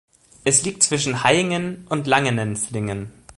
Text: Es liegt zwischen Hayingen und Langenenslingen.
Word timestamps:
Es 0.45 0.63
liegt 0.63 0.81
zwischen 0.81 1.23
Hayingen 1.23 1.85
und 1.87 2.07
Langenenslingen. 2.07 3.11